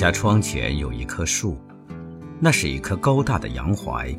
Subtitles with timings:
[0.00, 1.58] 家窗前有一棵树，
[2.40, 4.18] 那是一棵高大的洋槐。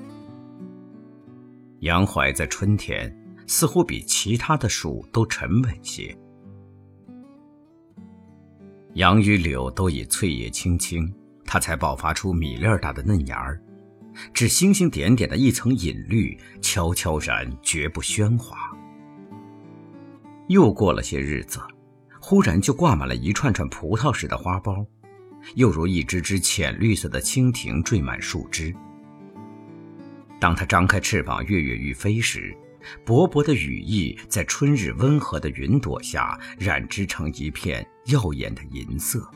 [1.80, 3.12] 洋槐在春天
[3.48, 6.16] 似乎比其他的树都沉稳些。
[8.94, 11.12] 杨与柳都已翠叶青青，
[11.46, 13.60] 它才爆发出米粒大的嫩芽儿，
[14.36, 18.56] 只星星点点的一层隐绿，悄悄然，绝不喧哗。
[20.48, 21.60] 又过了些日子，
[22.22, 24.86] 忽然就挂满了一串串葡萄似的花苞。
[25.56, 28.74] 又如一只只浅绿色的蜻蜓缀满树枝。
[30.40, 32.56] 当它张开翅膀跃跃欲飞时，
[33.06, 39.30] 薄薄的羽翼在春日温和的云朵下染织成一片耀眼的银色。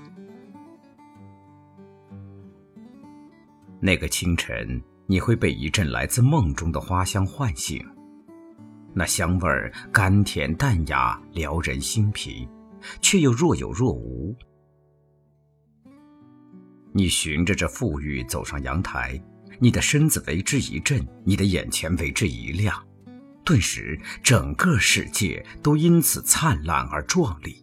[3.79, 7.85] 那个清晨，你会被一阵来自梦中的花香唤醒，
[8.95, 12.47] 那香味儿甘甜淡雅，撩人心脾，
[12.99, 14.35] 却又若有若无。
[16.97, 19.21] 你循着这馥郁走上阳台，
[19.59, 22.81] 你的身子为之一震，你的眼前为之一亮，
[23.43, 27.61] 顿时整个世界都因此灿烂而壮丽。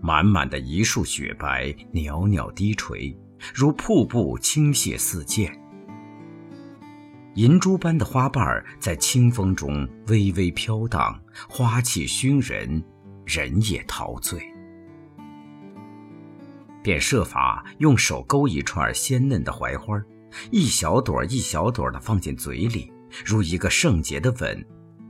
[0.00, 3.18] 满满的一束雪白袅袅低垂，
[3.52, 5.52] 如瀑布倾泻似溅。
[7.34, 12.80] 银珠般的花瓣在清风中微微飘荡，花气熏人，
[13.26, 14.40] 人也陶醉。
[16.82, 20.00] 便设法用手勾一串鲜嫩的槐花，
[20.50, 22.92] 一小朵一小朵的放进嘴里，
[23.24, 24.66] 如一个圣洁的吻，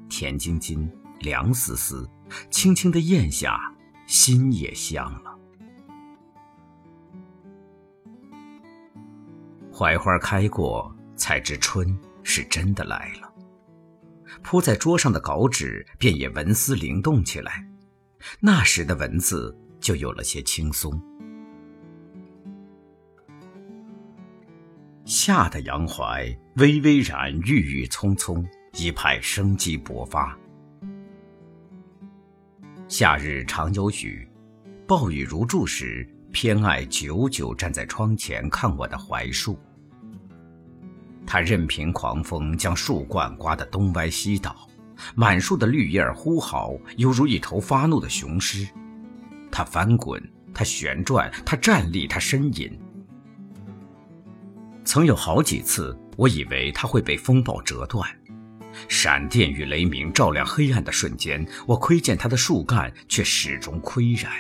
[0.09, 0.91] 甜津津，
[1.21, 2.09] 凉丝丝，
[2.51, 3.59] 轻轻的咽下，
[4.07, 5.39] 心也香了。
[9.73, 13.33] 槐花开过，才知春是真的来了。
[14.43, 17.67] 铺在桌上的稿纸便也纹丝灵动起来，
[18.41, 21.01] 那时的文字就有了些轻松。
[25.11, 30.39] 夏的杨槐微微然，郁郁葱葱，一派生机勃发。
[32.87, 34.25] 夏日常有雨，
[34.87, 39.59] 暴雨如注时，偏爱久久站在窗前看我的槐树。
[41.27, 44.55] 它任凭狂风将树冠刮得东歪西倒，
[45.17, 48.65] 满树的绿叶呼嚎，犹如一头发怒的雄狮。
[49.51, 50.23] 它翻滚，
[50.55, 52.79] 它旋转，它站立，它呻吟。
[54.85, 58.09] 曾有好几次，我以为它会被风暴折断。
[58.89, 64.33] 闪电与雷鸣照亮黑暗的瞬间，我窥见它的树干却始终岿然。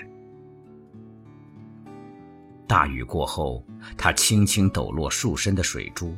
[2.67, 3.65] 大雨过后，
[3.99, 6.17] 它轻轻抖落树身的水珠，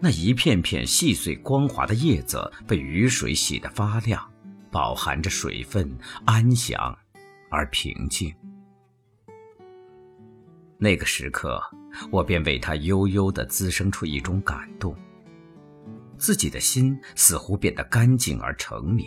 [0.00, 4.26] 那一片片细碎光滑的叶子被雨水洗得发亮，
[4.70, 6.96] 饱含着水分，安详
[7.50, 8.34] 而平静。
[10.82, 11.62] 那个时刻。
[12.10, 14.96] 我便为他悠悠地滋生出一种感动，
[16.16, 19.06] 自己的心似乎变得干净而澄明。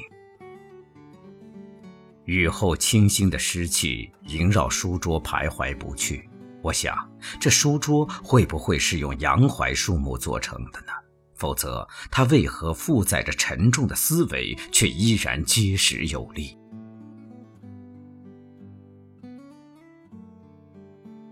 [2.26, 6.30] 雨后清新的湿气萦绕书桌徘徊不去，
[6.62, 6.96] 我想
[7.40, 10.94] 这书桌会不会是用洋槐树木做成的呢？
[11.36, 16.58] 否则，它为何负载着沉重的思维，却依然结实有力？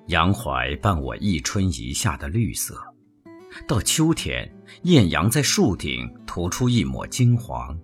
[0.08, 2.78] 杨槐伴我一春一夏的绿色，
[3.66, 7.78] 到秋天，艳阳在树顶涂出一抹金黄，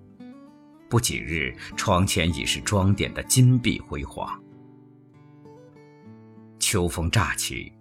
[0.89, 4.37] 不几日，窗前已是装点的金碧辉煌。
[6.59, 7.71] 秋风乍起，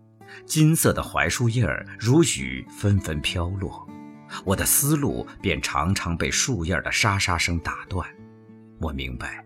[0.46, 3.84] 金色的槐树叶儿如雨纷纷飘落，
[4.44, 8.08] 我的思路便常常被树叶的沙沙声打断。
[8.78, 9.44] 我明白，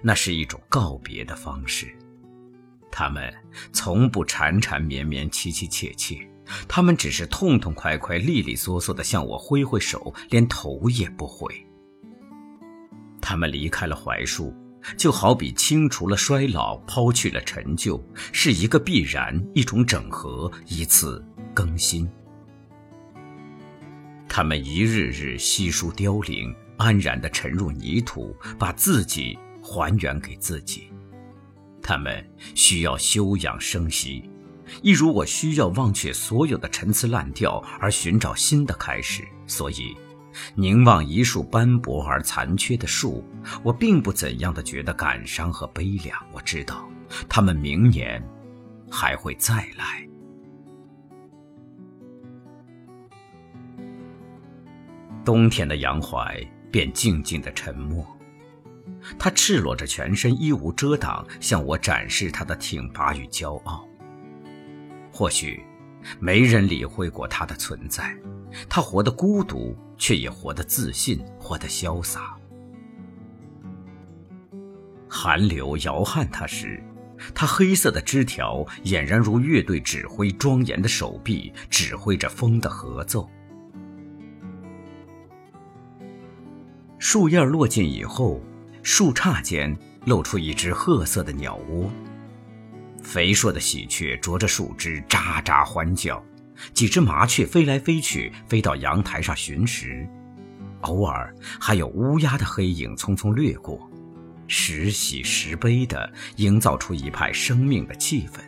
[0.00, 1.94] 那是一种告别的方式。
[2.90, 3.32] 他们
[3.72, 6.18] 从不缠缠绵绵、凄凄切切，
[6.68, 11.54] 他们只是痛痛快快、利利索索地向我挥挥手，连头也不回。
[13.20, 14.54] 他们离开了槐树，
[14.96, 18.02] 就好比清除了衰老、抛去了陈旧，
[18.32, 22.10] 是一个必然，一种整合，一次更新。
[24.28, 30.90] 他们一日日稀疏凋零，安然地沉入泥土，把自己还原给自己。
[31.82, 32.24] 他们
[32.54, 34.28] 需要休养生息，
[34.82, 39.22] 一如我需要忘却所有的陈词滥调而寻找新的开始。
[39.46, 39.96] 所以，
[40.54, 43.24] 凝望一树斑驳而残缺的树，
[43.62, 46.16] 我并不怎样的觉得感伤和悲凉。
[46.32, 46.88] 我知道，
[47.28, 48.22] 他们明年
[48.90, 50.06] 还会再来。
[55.24, 56.40] 冬天的杨槐
[56.70, 58.06] 便静静的沉默。
[59.18, 63.86] 他赤裸着全身，衣无遮挡，向我展示他的挺拔与骄傲。
[65.12, 65.62] 或许，
[66.18, 68.16] 没人理会过他的存在。
[68.68, 72.36] 他活得孤独，却也活得自信，活得潇洒。
[75.08, 76.82] 寒流摇撼他时，
[77.34, 83.28] 他黑色的枝条俨然如乐队指挥庄严的手臂，指挥着风的合奏。
[86.98, 88.40] 树叶落尽以后，
[88.82, 91.90] 树杈间露出一只褐色的鸟窝。
[93.02, 96.22] 肥硕的喜鹊啄着树枝，喳喳欢叫；
[96.74, 100.06] 几只麻雀飞来飞去，飞到阳台上寻食；
[100.82, 103.90] 偶尔还有乌鸦的黑影匆匆掠过，
[104.46, 108.40] 时喜时悲地营造出一派生命的气氛，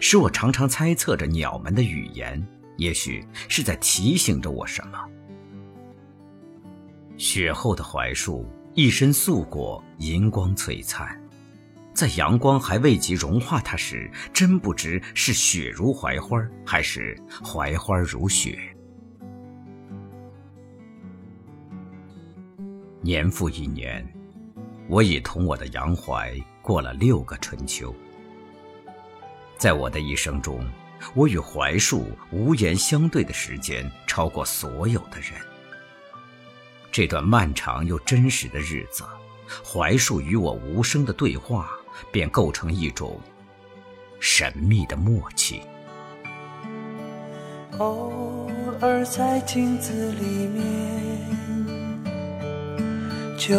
[0.00, 2.44] 使我常常猜测着鸟们的语言，
[2.76, 4.98] 也许是在提醒着我什么。
[7.16, 11.16] 雪后的槐树，一身素裹，银光璀璨。
[11.92, 18.58] 在阳光还未及融化它时，真不知是雪如槐花，还是槐花如雪。
[23.00, 24.04] 年复一年，
[24.88, 27.94] 我已同我的杨槐过了六个春秋。
[29.56, 30.66] 在我的一生中，
[31.14, 35.53] 我与槐树无言相对的时间超过所有的人。
[36.96, 39.02] 这段漫长又真实的日子，
[39.64, 41.68] 槐树与我无声的对话。
[42.10, 43.20] 便构成一种
[44.18, 45.62] 神秘的默契。
[47.78, 48.50] 偶
[48.80, 50.64] 尔在镜子里面，
[53.38, 53.54] 旧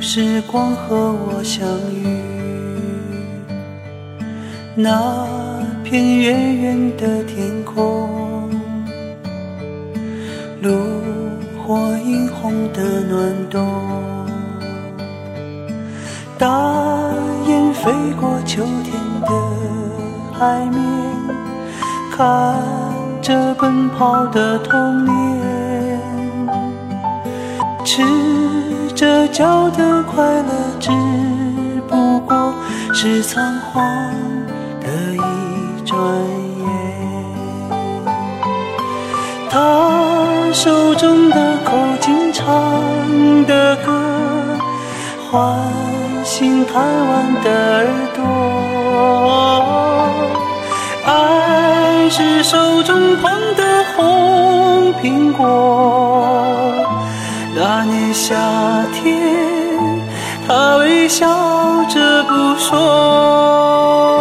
[0.00, 2.06] 时光和我相遇，
[4.74, 5.26] 那
[5.82, 8.50] 片远远的天空，
[10.60, 10.76] 路
[11.66, 13.66] 火映红的暖冬。
[16.38, 16.46] 大
[17.48, 17.90] 雁飞
[18.20, 19.28] 过秋天的
[20.32, 20.80] 海面，
[22.16, 22.54] 看
[23.20, 26.00] 着奔跑的童年，
[27.84, 28.04] 赤
[28.94, 30.92] 着脚的快乐，只
[31.88, 32.54] 不过
[32.94, 33.42] 是仓
[33.72, 33.84] 皇
[34.80, 36.45] 的一转眼。
[40.56, 42.46] 手中的口琴唱
[43.44, 43.92] 的歌，
[45.30, 45.54] 唤。
[46.24, 47.86] 醒台湾的耳
[48.16, 48.24] 朵，
[51.04, 55.44] 爱是手中捧的红苹果。
[57.54, 58.34] 那年夏
[58.94, 59.14] 天，
[60.48, 61.26] 他微笑
[61.90, 64.15] 着不说。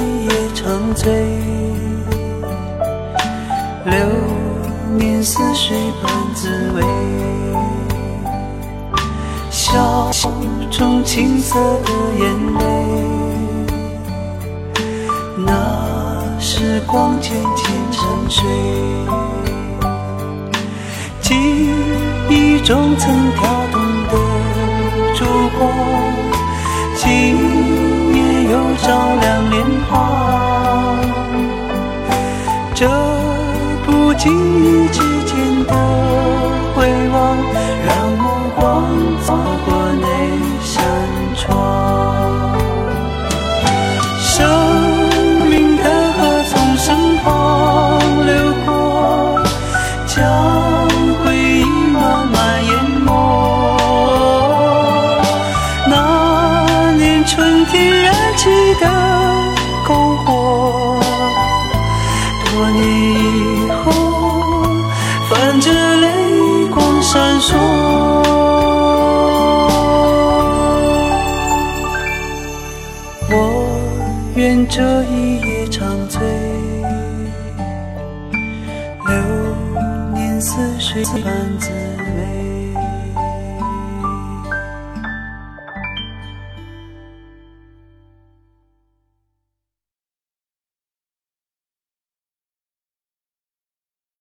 [0.00, 1.12] 一夜长醉，
[3.84, 3.94] 流
[4.96, 6.82] 年似水般滋味，
[9.50, 10.10] 笑
[10.70, 12.62] 中青涩的眼泪，
[15.36, 18.42] 那时光渐渐沉睡，
[21.20, 21.34] 记
[22.30, 23.40] 忆中曾跳
[23.70, 24.12] 动的
[25.14, 25.26] 烛
[25.58, 25.70] 光，
[26.96, 27.36] 今
[28.14, 28.20] 夜。
[28.50, 28.88] 又照
[29.20, 30.96] 亮脸庞，
[32.72, 32.88] 这
[33.84, 34.32] 不经
[34.64, 34.88] 意
[57.30, 58.10] 春天燃。
[58.40, 58.48] 起
[58.80, 58.86] 的
[59.86, 60.98] 篝火，
[62.46, 63.92] 多年以后，
[65.28, 66.06] 泛着泪
[66.68, 67.48] 光闪烁。
[73.28, 73.34] 我
[74.36, 76.18] 愿这一夜长醉，
[79.06, 79.14] 流
[80.14, 81.68] 年似水般滋
[82.16, 82.39] 味。